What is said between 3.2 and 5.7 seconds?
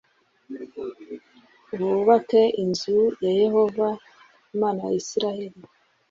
ya Yehova Imana ya Isirayeli